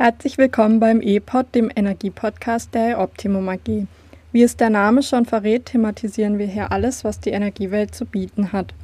[0.00, 3.88] Herzlich willkommen beim E-Pod, dem Energiepodcast der Optimum AG.
[4.30, 8.52] Wie es der Name schon verrät, thematisieren wir hier alles, was die Energiewelt zu bieten
[8.52, 8.74] hat.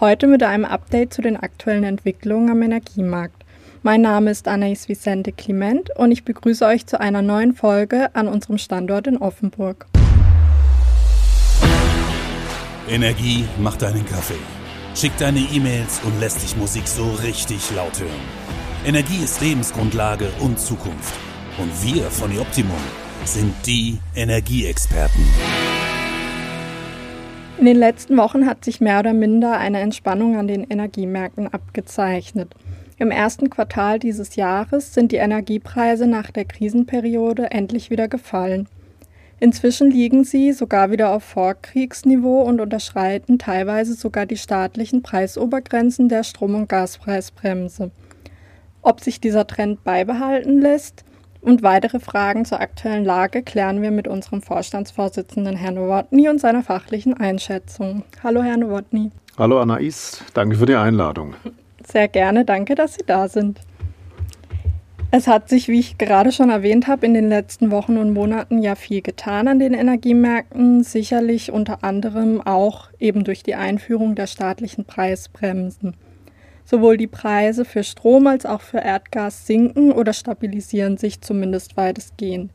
[0.00, 3.42] Heute mit einem Update zu den aktuellen Entwicklungen am Energiemarkt.
[3.82, 8.28] Mein Name ist Anais Vicente Clement und ich begrüße euch zu einer neuen Folge an
[8.28, 9.86] unserem Standort in Offenburg.
[12.86, 14.34] Energie macht deinen Kaffee,
[14.94, 18.59] schickt deine E-Mails und lässt dich Musik so richtig laut hören.
[18.82, 21.14] Energie ist Lebensgrundlage und Zukunft.
[21.58, 22.80] Und wir von Optimum
[23.26, 25.22] sind die Energieexperten.
[27.58, 32.54] In den letzten Wochen hat sich mehr oder minder eine Entspannung an den Energiemärkten abgezeichnet.
[32.96, 38.66] Im ersten Quartal dieses Jahres sind die Energiepreise nach der Krisenperiode endlich wieder gefallen.
[39.40, 46.24] Inzwischen liegen sie sogar wieder auf Vorkriegsniveau und unterschreiten teilweise sogar die staatlichen Preisobergrenzen der
[46.24, 47.90] Strom- und Gaspreisbremse.
[48.82, 51.04] Ob sich dieser Trend beibehalten lässt
[51.42, 56.62] und weitere Fragen zur aktuellen Lage klären wir mit unserem Vorstandsvorsitzenden Herrn Nowotny und seiner
[56.62, 58.04] fachlichen Einschätzung.
[58.22, 59.10] Hallo, Herr Nowotny.
[59.36, 60.24] Hallo, Anais.
[60.34, 61.34] Danke für die Einladung.
[61.86, 62.44] Sehr gerne.
[62.44, 63.60] Danke, dass Sie da sind.
[65.12, 68.62] Es hat sich, wie ich gerade schon erwähnt habe, in den letzten Wochen und Monaten
[68.62, 74.28] ja viel getan an den Energiemärkten, sicherlich unter anderem auch eben durch die Einführung der
[74.28, 75.96] staatlichen Preisbremsen.
[76.70, 82.52] Sowohl die Preise für Strom als auch für Erdgas sinken oder stabilisieren sich zumindest weitestgehend.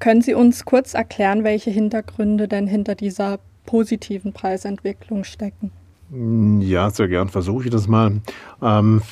[0.00, 5.70] Können Sie uns kurz erklären, welche Hintergründe denn hinter dieser positiven Preisentwicklung stecken?
[6.60, 8.20] Ja, sehr gern versuche ich das mal.
[8.60, 9.02] Ähm,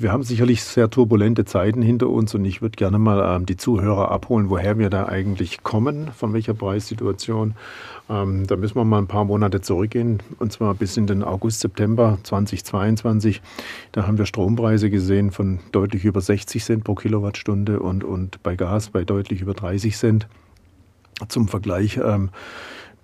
[0.00, 3.56] wir haben sicherlich sehr turbulente Zeiten hinter uns und ich würde gerne mal ähm, die
[3.56, 7.54] Zuhörer abholen, woher wir da eigentlich kommen, von welcher Preissituation.
[8.08, 11.60] Ähm, da müssen wir mal ein paar Monate zurückgehen und zwar bis in den August,
[11.60, 13.42] September 2022.
[13.92, 18.56] Da haben wir Strompreise gesehen von deutlich über 60 Cent pro Kilowattstunde und, und bei
[18.56, 20.26] Gas bei deutlich über 30 Cent.
[21.28, 21.98] Zum Vergleich.
[22.02, 22.30] Ähm,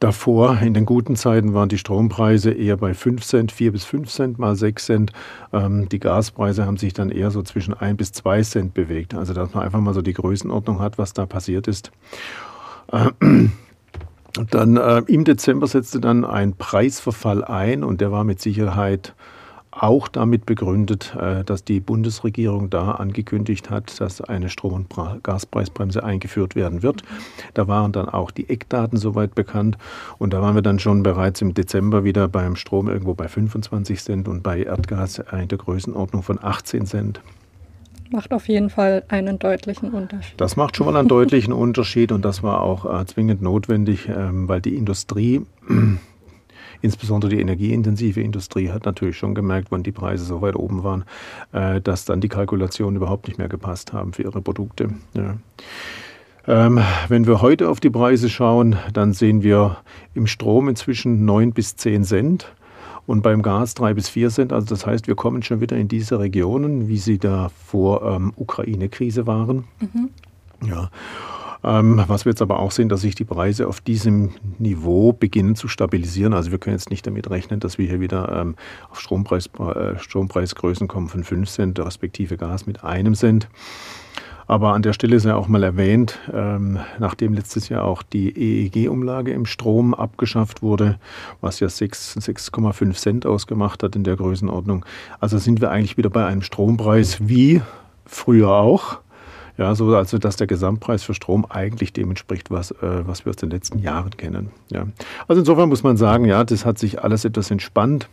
[0.01, 4.09] Davor, in den guten Zeiten, waren die Strompreise eher bei 5 Cent, 4 bis 5
[4.09, 5.13] Cent mal 6 Cent.
[5.53, 9.13] Ähm, die Gaspreise haben sich dann eher so zwischen 1 bis 2 Cent bewegt.
[9.13, 11.93] Also, dass man einfach mal so die Größenordnung hat, was da passiert ist.
[12.91, 13.53] Ähm,
[14.51, 19.15] dann äh, im Dezember setzte dann ein Preisverfall ein und der war mit Sicherheit
[19.73, 26.03] auch damit begründet, äh, dass die Bundesregierung da angekündigt hat, dass eine Strom- und Gaspreisbremse
[26.03, 27.03] eingeführt werden wird.
[27.55, 29.79] Da waren dann auch die Eckdaten soweit bekannt
[30.19, 34.03] und da waren wir dann schon bereits im Dezember wieder beim Strom irgendwo bei 25
[34.03, 37.21] Cent und bei Erdgas in der Größenordnung von 18 Cent.
[38.13, 40.35] Macht auf jeden Fall einen deutlichen Unterschied.
[40.41, 44.49] Das macht schon mal einen deutlichen Unterschied und das war auch äh, zwingend notwendig, ähm,
[44.49, 45.47] weil die Industrie
[46.83, 51.05] Insbesondere die energieintensive Industrie hat natürlich schon gemerkt, wann die Preise so weit oben waren,
[51.53, 54.91] äh, dass dann die Kalkulationen überhaupt nicht mehr gepasst haben für ihre Produkte.
[55.15, 55.37] Ja.
[56.47, 59.77] Ähm, wenn wir heute auf die Preise schauen, dann sehen wir
[60.15, 62.53] im Strom inzwischen 9 bis 10 Cent
[63.07, 64.53] und beim Gas 3 bis 4 Cent.
[64.53, 68.33] Also das heißt, wir kommen schon wieder in diese Regionen, wie sie da vor ähm,
[68.37, 69.65] Ukraine-Krise waren.
[69.81, 70.11] Mhm.
[70.67, 70.91] Ja.
[71.63, 75.57] Ähm, was wir jetzt aber auch sehen, dass sich die Preise auf diesem Niveau beginnen
[75.57, 76.33] zu stabilisieren.
[76.33, 78.57] Also wir können jetzt nicht damit rechnen, dass wir hier wieder ähm,
[78.91, 83.49] auf Strompreis, äh, Strompreisgrößen kommen von 5 Cent, respektive Gas mit einem Cent.
[84.51, 88.31] Aber an der Stelle ist ja auch mal erwähnt, ähm, nachdem letztes Jahr auch die
[88.31, 90.99] EEG-Umlage im Strom abgeschafft wurde,
[91.41, 94.85] was ja 6,5 Cent ausgemacht hat in der Größenordnung.
[95.21, 97.63] Also sind wir eigentlich wieder bei einem Strompreis wie
[98.07, 98.99] früher auch.
[99.61, 103.31] Ja, so also dass der Gesamtpreis für Strom eigentlich dem entspricht, was, äh, was wir
[103.31, 104.49] aus den letzten Jahren kennen.
[104.71, 104.87] Ja.
[105.29, 108.09] Also insofern muss man sagen, ja, das hat sich alles etwas entspannt.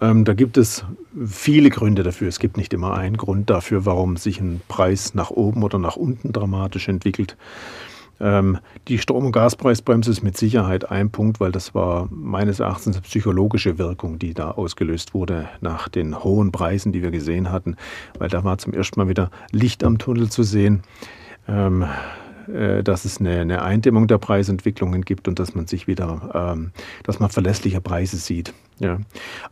[0.00, 0.86] Ähm, da gibt es
[1.26, 2.28] viele Gründe dafür.
[2.28, 5.96] Es gibt nicht immer einen Grund dafür, warum sich ein Preis nach oben oder nach
[5.96, 7.36] unten dramatisch entwickelt.
[8.22, 12.94] Ähm, die Strom- und Gaspreisbremse ist mit Sicherheit ein Punkt, weil das war meines Erachtens
[12.96, 17.76] eine psychologische Wirkung, die da ausgelöst wurde nach den hohen Preisen, die wir gesehen hatten,
[18.18, 20.82] weil da war zum ersten Mal wieder Licht am Tunnel zu sehen.
[21.48, 21.86] Ähm, äh,
[22.82, 26.72] dass es eine, eine, Eindämmung der Preisentwicklungen gibt und dass man sich wieder, ähm,
[27.04, 28.52] dass man verlässliche Preise sieht.
[28.78, 28.98] Ja.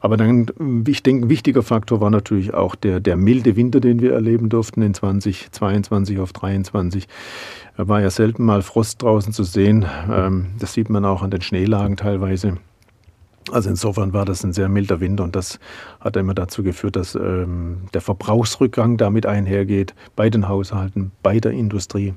[0.01, 0.47] Aber dann,
[0.89, 4.49] ich denke, ein wichtiger Faktor war natürlich auch der, der milde Winter, den wir erleben
[4.49, 7.07] durften in 2022 auf 2023.
[7.77, 9.87] Da war ja selten mal Frost draußen zu sehen.
[10.11, 12.57] Ähm, das sieht man auch an den Schneelagen teilweise.
[13.51, 15.59] Also insofern war das ein sehr milder Winter und das
[15.99, 21.53] hat immer dazu geführt, dass ähm, der Verbrauchsrückgang damit einhergeht bei den Haushalten, bei der
[21.53, 22.15] Industrie.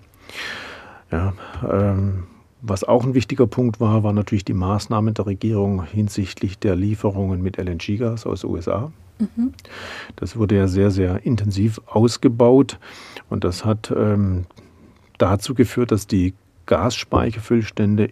[1.12, 1.34] Ja,
[1.70, 2.24] ähm,
[2.62, 7.42] was auch ein wichtiger Punkt war, war natürlich die Maßnahmen der Regierung hinsichtlich der Lieferungen
[7.42, 8.92] mit LNG-Gas aus den USA.
[9.20, 9.54] Mhm.
[10.16, 12.80] Das wurde ja sehr, sehr intensiv ausgebaut
[13.30, 14.46] und das hat ähm,
[15.18, 16.34] dazu geführt, dass die
[16.66, 18.12] Gasspeicherfüllstände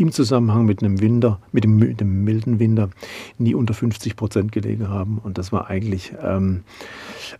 [0.00, 2.90] im Zusammenhang mit einem Winter, mit dem, mit dem milden Winter,
[3.38, 5.18] nie unter 50 Prozent gelegen haben.
[5.22, 6.62] Und das war eigentlich ähm,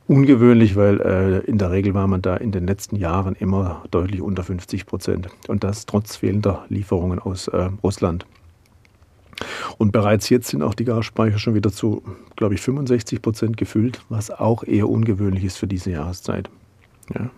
[0.06, 4.20] ungewöhnlich, weil äh, in der Regel war man da in den letzten Jahren immer deutlich
[4.20, 5.28] unter 50 Prozent.
[5.48, 8.26] Und das trotz fehlender Lieferungen aus äh, Russland.
[9.78, 12.02] Und bereits jetzt sind auch die Gasspeicher schon wieder zu,
[12.36, 16.50] glaube ich, 65 Prozent gefüllt, was auch eher ungewöhnlich ist für diese Jahreszeit.
[17.14, 17.30] Ja.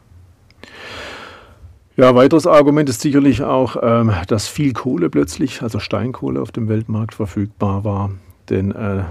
[1.96, 6.68] Ja, weiteres Argument ist sicherlich auch, ähm, dass viel Kohle plötzlich, also Steinkohle auf dem
[6.68, 8.10] Weltmarkt verfügbar war.
[8.48, 9.02] Denn äh,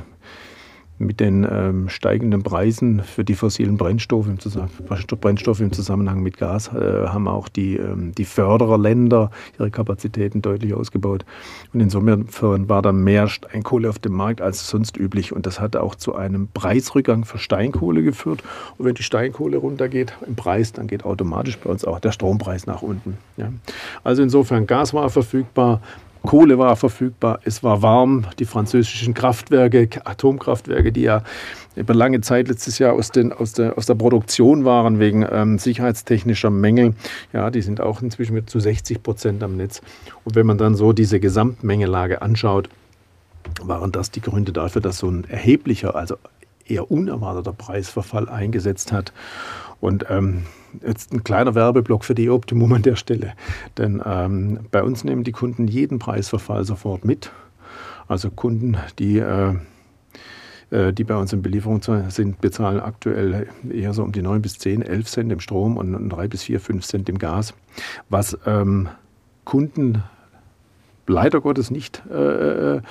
[1.01, 4.37] mit den ähm, steigenden Preisen für die fossilen Brennstoffe im,
[5.19, 10.73] Brennstoffe im Zusammenhang mit Gas äh, haben auch die, ähm, die Fördererländer ihre Kapazitäten deutlich
[10.73, 11.25] ausgebaut.
[11.73, 15.33] Und insofern war da mehr Steinkohle auf dem Markt als sonst üblich.
[15.33, 18.43] Und das hat auch zu einem Preisrückgang für Steinkohle geführt.
[18.77, 22.67] Und wenn die Steinkohle runtergeht im Preis, dann geht automatisch bei uns auch der Strompreis
[22.67, 23.17] nach unten.
[23.37, 23.51] Ja.
[24.03, 25.81] Also insofern Gas war verfügbar,
[26.23, 28.25] Kohle war verfügbar, es war warm.
[28.37, 31.23] Die französischen Kraftwerke, Atomkraftwerke, die ja
[31.75, 35.57] über lange Zeit letztes Jahr aus, den, aus, der, aus der Produktion waren wegen ähm,
[35.57, 36.93] sicherheitstechnischer Mängel,
[37.33, 39.81] ja, die sind auch inzwischen mit zu 60 Prozent am Netz.
[40.23, 42.69] Und wenn man dann so diese Gesamtmengelage anschaut,
[43.61, 46.17] waren das die Gründe dafür, dass so ein erheblicher, also
[46.69, 49.13] eher unerwarteter Preisverfall eingesetzt hat.
[49.79, 50.43] Und ähm,
[50.85, 53.33] jetzt ein kleiner Werbeblock für die Optimum an der Stelle.
[53.77, 57.31] Denn ähm, bei uns nehmen die Kunden jeden Preisverfall sofort mit.
[58.07, 59.55] Also Kunden, die, äh,
[60.69, 64.59] äh die bei uns in Belieferung sind, bezahlen aktuell eher so um die 9 bis
[64.59, 67.53] 10, 11 Cent im Strom und 3 bis 4, 5 Cent im Gas.
[68.09, 68.89] Was ähm,
[69.45, 70.03] Kunden
[71.07, 72.81] leider Gottes nicht äh,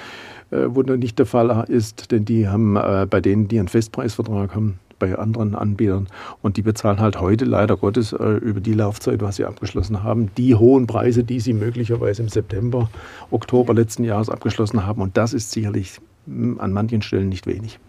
[0.51, 4.55] äh, wo nicht der Fall ist, denn die haben äh, bei denen, die einen Festpreisvertrag
[4.55, 6.07] haben, bei anderen Anbietern.
[6.43, 10.31] Und die bezahlen halt heute leider Gottes äh, über die Laufzeit, was sie abgeschlossen haben,
[10.37, 12.89] die hohen Preise, die sie möglicherweise im September,
[13.31, 15.03] Oktober letzten Jahres abgeschlossen haben.
[15.03, 17.81] Und das ist sicherlich hm, an manchen Stellen nicht wenig.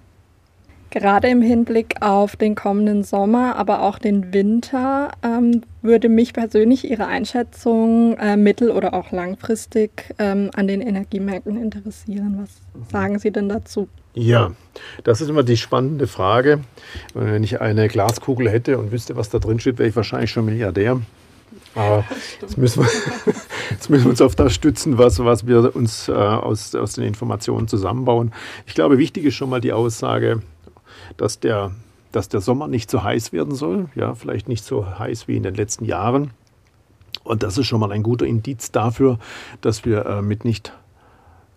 [0.92, 6.90] Gerade im Hinblick auf den kommenden Sommer, aber auch den Winter, ähm, würde mich persönlich
[6.90, 12.40] Ihre Einschätzung äh, mittel- oder auch langfristig ähm, an den Energiemärkten interessieren.
[12.42, 13.88] Was sagen Sie denn dazu?
[14.16, 14.52] Ja,
[15.06, 16.60] das ist immer die spannende Frage.
[17.14, 20.44] Wenn ich eine Glaskugel hätte und wüsste, was da drin steht, wäre ich wahrscheinlich schon
[20.44, 21.00] Milliardär.
[21.74, 22.04] Aber
[22.42, 22.90] jetzt müssen, wir,
[23.70, 27.06] jetzt müssen wir uns auf das stützen, was, was wir uns äh, aus, aus den
[27.06, 28.34] Informationen zusammenbauen.
[28.66, 30.42] Ich glaube, wichtig ist schon mal die Aussage,
[31.18, 31.72] dass der,
[32.12, 33.90] dass der Sommer nicht so heiß werden soll.
[33.96, 36.32] Ja, vielleicht nicht so heiß wie in den letzten Jahren.
[37.24, 39.20] Und das ist schon mal ein guter Indiz dafür,
[39.62, 40.74] dass wir äh, mit nicht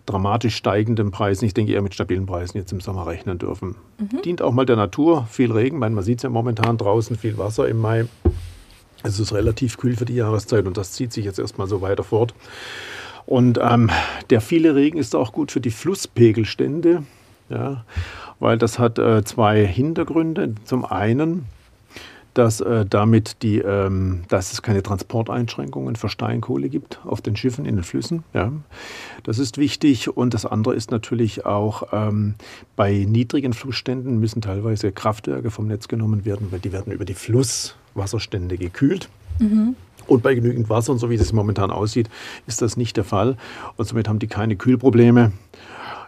[0.07, 3.77] dramatisch steigenden Preisen, ich denke eher mit stabilen Preisen jetzt im Sommer rechnen dürfen.
[3.99, 4.23] Mhm.
[4.23, 7.69] Dient auch mal der Natur, viel Regen, man sieht es ja momentan draußen, viel Wasser
[7.69, 8.07] im Mai.
[9.03, 12.05] Es ist relativ kühl für die Jahreszeit und das zieht sich jetzt erstmal so weiter
[12.05, 12.35] fort.
[13.27, 13.91] Und ähm,
[14.29, 17.05] der viele Regen ist auch gut für die Flusspegelstände,
[17.49, 17.85] ja,
[18.41, 20.55] weil das hat äh, zwei Hintergründe.
[20.65, 21.47] Zum einen
[22.35, 27.65] dass äh, damit die, ähm, dass es keine Transporteinschränkungen für Steinkohle gibt auf den Schiffen,
[27.65, 28.25] in den Flüssen.
[28.35, 28.53] Ja.
[29.23, 30.15] Das ist wichtig.
[30.15, 32.35] Und das andere ist natürlich auch, ähm,
[32.77, 37.15] bei niedrigen Flussständen müssen teilweise Kraftwerke vom Netz genommen werden, weil die werden über die
[37.15, 39.09] Flusswasserstände gekühlt.
[39.39, 39.77] Mhm.
[40.07, 42.11] Und bei genügend Wasser, und so wie das momentan aussieht,
[42.47, 43.37] ist das nicht der Fall.
[43.77, 45.33] Und somit haben die keine Kühlprobleme.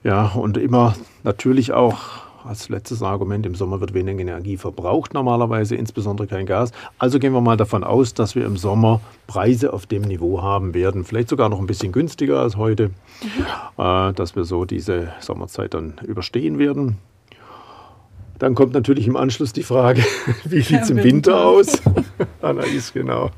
[0.07, 0.95] Ja, und immer
[1.25, 1.99] natürlich auch
[2.45, 6.71] als letztes Argument, im Sommer wird weniger Energie verbraucht normalerweise, insbesondere kein Gas.
[6.97, 10.75] Also gehen wir mal davon aus, dass wir im Sommer Preise auf dem Niveau haben
[10.75, 13.83] werden, vielleicht sogar noch ein bisschen günstiger als heute, mhm.
[13.83, 16.99] äh, dass wir so diese Sommerzeit dann überstehen werden.
[18.39, 20.05] Dann kommt natürlich im Anschluss die Frage,
[20.45, 21.83] wie sieht es im Winter aus?
[22.43, 23.33] Anais, genau.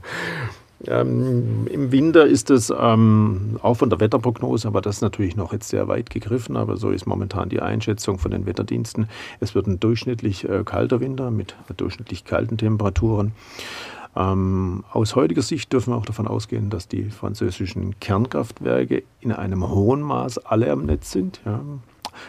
[0.88, 5.52] Ähm, Im Winter ist es ähm, auch von der Wetterprognose, aber das ist natürlich noch
[5.52, 9.08] jetzt sehr weit gegriffen, aber so ist momentan die Einschätzung von den Wetterdiensten.
[9.38, 13.32] Es wird ein durchschnittlich äh, kalter Winter mit durchschnittlich kalten Temperaturen.
[14.16, 19.68] Ähm, aus heutiger Sicht dürfen wir auch davon ausgehen, dass die französischen Kernkraftwerke in einem
[19.68, 21.40] hohen Maß alle am Netz sind.
[21.44, 21.60] Ja.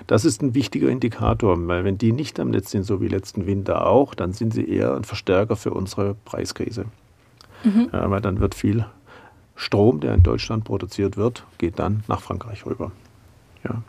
[0.05, 3.45] Das ist ein wichtiger Indikator, weil wenn die nicht am Netz sind, so wie letzten
[3.45, 6.85] Winter auch, dann sind sie eher ein Verstärker für unsere Preiskrise.
[7.63, 7.89] Mhm.
[7.91, 8.85] Ja, weil dann wird viel
[9.55, 12.91] Strom, der in Deutschland produziert wird, geht dann nach Frankreich rüber.
[13.63, 13.81] Ja.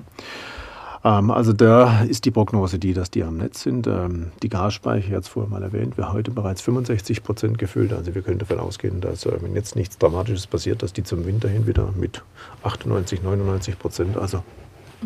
[1.05, 3.87] Ähm, also da ist die Prognose die, dass die am Netz sind.
[3.87, 7.93] Ähm, die Gasspeicher, jetzt vorher mal erwähnt, wir heute bereits 65 Prozent gefüllt.
[7.93, 11.25] Also wir können davon ausgehen, dass äh, wenn jetzt nichts Dramatisches passiert, dass die zum
[11.25, 12.23] Winter hin wieder mit
[12.63, 14.43] 98, 99 Prozent, also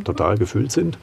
[0.05, 0.99] total gefüllt sind.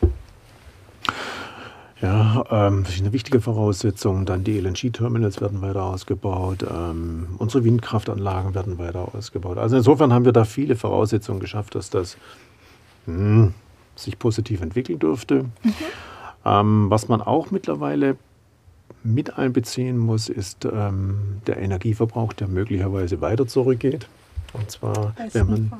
[2.01, 4.25] Ja, ähm, verschiedene wichtige Voraussetzungen.
[4.25, 6.65] Dann die LNG-Terminals werden weiter ausgebaut.
[6.70, 9.60] Ähm, unsere Windkraftanlagen werden weiter ausgebaut.
[9.60, 12.17] Also insofern haben wir da viele Voraussetzungen geschafft, dass das
[13.05, 13.53] mh, hm,
[13.96, 15.43] sich positiv entwickeln dürfte.
[15.63, 15.74] Mhm.
[16.43, 18.17] Ähm, was man auch mittlerweile
[19.03, 24.08] mit einbeziehen muss, ist ähm, der Energieverbrauch, der möglicherweise weiter zurückgeht.
[24.53, 25.72] Und zwar, wenn man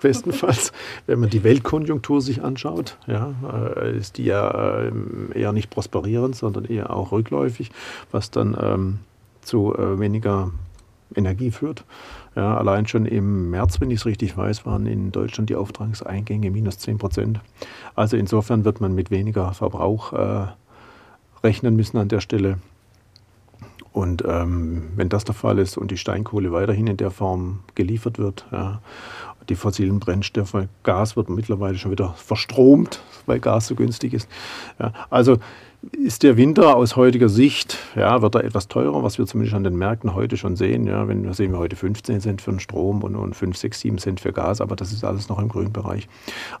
[0.00, 0.72] bestenfalls,
[1.06, 3.32] wenn man die Weltkonjunktur sich anschaut, ja,
[3.76, 4.92] äh, ist die ja äh,
[5.34, 7.70] eher nicht prosperierend, sondern eher auch rückläufig,
[8.10, 8.98] was dann ähm,
[9.40, 10.50] zu äh, weniger
[11.14, 11.84] Energie führt.
[12.36, 16.50] Ja, allein schon im März, wenn ich es richtig weiß, waren in Deutschland die Auftragseingänge
[16.50, 17.40] minus 10 Prozent.
[17.94, 20.46] Also insofern wird man mit weniger Verbrauch äh,
[21.42, 22.58] rechnen müssen an der Stelle.
[23.92, 28.18] Und ähm, wenn das der Fall ist und die Steinkohle weiterhin in der Form geliefert
[28.18, 28.80] wird, ja,
[29.48, 34.28] die fossilen Brennstoffe, Gas wird mittlerweile schon wieder verstromt, weil Gas so günstig ist.
[34.78, 35.38] Ja, also
[35.92, 39.62] ist der Winter aus heutiger Sicht, ja, wird er etwas teurer, was wir zumindest an
[39.62, 40.86] den Märkten heute schon sehen.
[40.86, 43.80] Ja, wenn wir sehen wir heute 15 Cent für den Strom und, und 5, 6,
[43.80, 46.08] 7 Cent für Gas, aber das ist alles noch im grünen Bereich.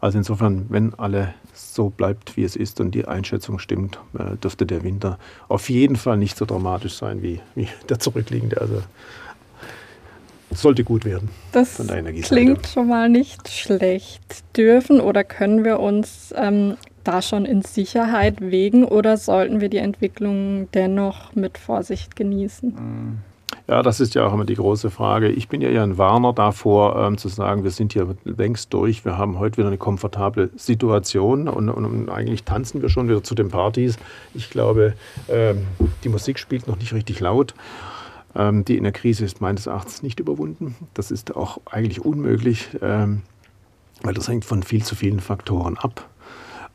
[0.00, 4.66] Also insofern, wenn alle so bleibt, wie es ist und die Einschätzung stimmt, äh, dürfte
[4.66, 8.60] der Winter auf jeden Fall nicht so dramatisch sein wie, wie der zurückliegende.
[8.60, 8.82] Also
[10.50, 11.28] sollte gut werden.
[11.52, 11.82] Das
[12.22, 14.44] klingt schon mal nicht schlecht.
[14.56, 16.76] Dürfen oder können wir uns ähm,
[17.08, 22.76] da schon in Sicherheit wägen oder sollten wir die Entwicklung dennoch mit Vorsicht genießen?
[23.66, 25.28] Ja, das ist ja auch immer die große Frage.
[25.30, 29.04] Ich bin ja eher ein Warner davor, ähm, zu sagen, wir sind hier längst durch.
[29.06, 33.22] Wir haben heute wieder eine komfortable Situation und, und, und eigentlich tanzen wir schon wieder
[33.22, 33.96] zu den Partys.
[34.34, 34.94] Ich glaube,
[35.30, 35.66] ähm,
[36.04, 37.54] die Musik spielt noch nicht richtig laut.
[38.34, 40.76] Ähm, die Energiekrise ist meines Erachtens nicht überwunden.
[40.92, 43.22] Das ist auch eigentlich unmöglich, ähm,
[44.02, 46.06] weil das hängt von viel zu vielen Faktoren ab.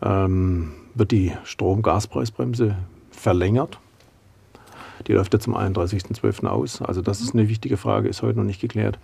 [0.01, 2.75] Ähm, wird die Strom-Gaspreisbremse
[3.11, 3.79] verlängert?
[5.07, 6.45] Die läuft ja zum 31.12.
[6.47, 6.81] aus.
[6.81, 8.99] Also das ist eine wichtige Frage, ist heute noch nicht geklärt.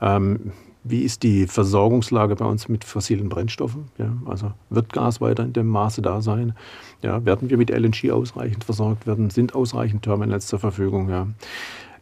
[0.00, 0.52] Ähm,
[0.84, 3.84] wie ist die Versorgungslage bei uns mit fossilen Brennstoffen?
[3.98, 6.54] Ja, also wird Gas weiter in dem Maße da sein?
[7.02, 9.30] Ja, werden wir mit LNG ausreichend versorgt werden?
[9.30, 11.08] Sind ausreichend Terminals zur Verfügung?
[11.08, 11.28] Ja.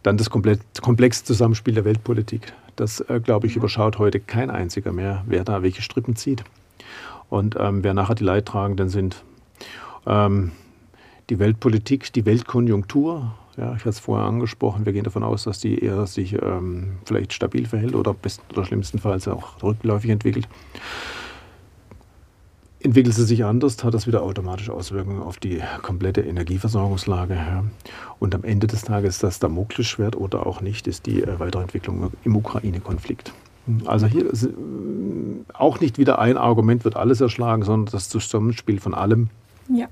[0.03, 2.55] Dann das komplexe Zusammenspiel der Weltpolitik.
[2.77, 6.43] Das, äh, glaube ich, überschaut heute kein einziger mehr, wer da welche Strippen zieht
[7.31, 9.25] und ähm, wer nachher die Leidtragenden sind.
[10.07, 10.53] Ähm,
[11.31, 15.61] die Weltpolitik, die Weltkonjunktur, ja, ich hatte es vorher angesprochen, wir gehen davon aus, dass
[15.61, 20.49] die eher sich ähm, vielleicht stabil verhält oder besten oder schlimmstenfalls auch rückläufig entwickelt.
[22.83, 27.65] Entwickelt sie sich anders, hat das wieder automatisch Auswirkungen auf die komplette Energieversorgungslage.
[28.19, 32.37] Und am Ende des Tages das Damoklesschwert oder auch nicht, ist die äh, Weiterentwicklung im
[32.37, 33.35] Ukraine-Konflikt.
[33.85, 34.27] Also hier
[35.55, 39.29] auch nicht wieder ein Argument wird alles erschlagen, sondern das Zusammenspiel von allem.
[39.69, 39.87] Ja.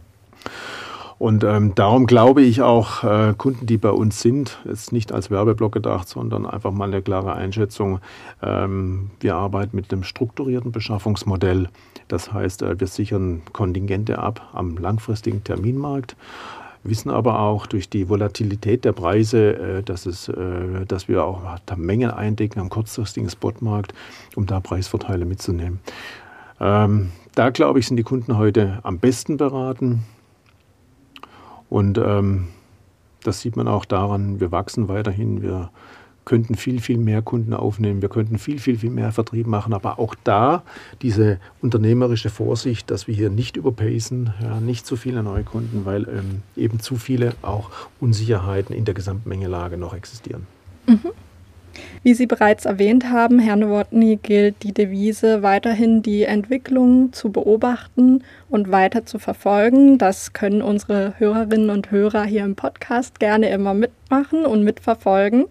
[1.18, 5.30] Und ähm, darum glaube ich auch, äh, Kunden, die bei uns sind, ist nicht als
[5.30, 7.98] Werbeblock gedacht, sondern einfach mal eine klare Einschätzung.
[8.40, 11.68] Ähm, wir arbeiten mit einem strukturierten Beschaffungsmodell.
[12.06, 16.16] Das heißt, äh, wir sichern Kontingente ab am langfristigen Terminmarkt
[16.88, 21.42] wissen aber auch durch die Volatilität der Preise, äh, dass, es, äh, dass wir auch
[21.76, 23.95] Mengen eindecken am kurzfristigen Spotmarkt,
[24.37, 25.80] um da Preisvorteile mitzunehmen.
[26.61, 30.04] Ähm, da glaube ich, sind die Kunden heute am besten beraten.
[31.71, 32.49] Und ähm,
[33.23, 35.71] das sieht man auch daran, wir wachsen weiterhin, wir
[36.28, 39.99] könnten viel, viel mehr Kunden aufnehmen, wir könnten viel, viel, viel mehr Vertrieb machen, aber
[39.99, 40.62] auch da
[41.00, 46.02] diese unternehmerische Vorsicht, dass wir hier nicht überpacen, ja, nicht zu viele neue Kunden, weil
[46.02, 50.47] ähm, eben zu viele auch Unsicherheiten in der Gesamtmengelage noch existieren.
[50.87, 51.12] Mhm.
[52.02, 58.23] Wie Sie bereits erwähnt haben, Herr Nowotny, gilt die Devise weiterhin die Entwicklung zu beobachten
[58.50, 59.97] und weiter zu verfolgen.
[59.97, 65.47] Das können unsere Hörerinnen und Hörer hier im Podcast gerne immer mitmachen und mitverfolgen.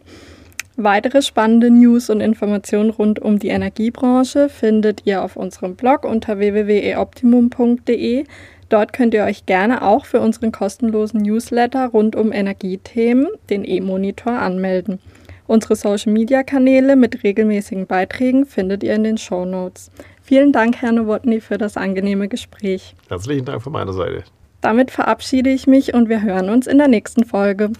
[0.80, 6.38] Weitere spannende News und Informationen rund um die Energiebranche findet ihr auf unserem Blog unter
[6.38, 8.26] www.eoptimum.de.
[8.70, 14.34] Dort könnt ihr euch gerne auch für unseren kostenlosen Newsletter rund um Energiethemen, den E-Monitor,
[14.34, 15.00] anmelden.
[15.48, 19.90] Unsere Social-Media-Kanäle mit regelmäßigen Beiträgen findet ihr in den Show Notes.
[20.22, 22.94] Vielen Dank, Herr Nowotny, für das angenehme Gespräch.
[23.10, 24.26] Herzlichen Dank von meiner Seite.
[24.62, 27.72] Damit verabschiede ich mich und wir hören uns in der nächsten Folge.